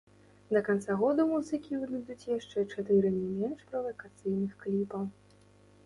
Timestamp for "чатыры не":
2.73-3.29